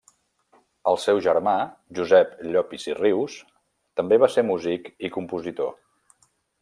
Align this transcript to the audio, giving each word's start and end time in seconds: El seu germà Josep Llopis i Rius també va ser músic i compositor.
El 0.91 0.95
seu 1.01 1.19
germà 1.25 1.53
Josep 1.99 2.33
Llopis 2.55 2.87
i 2.89 2.95
Rius 3.01 3.35
també 4.01 4.19
va 4.25 4.31
ser 4.37 4.45
músic 4.49 4.91
i 5.09 5.13
compositor. 5.19 5.71